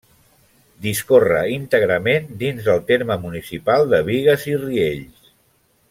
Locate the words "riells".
4.65-5.35